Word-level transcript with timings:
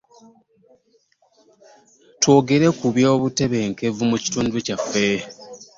Twogere 2.21 2.67
ku 2.77 2.85
byobutebenkevu 2.95 4.01
mu 4.09 4.17
kitundu 4.23 4.55
kyaffe. 4.65 5.07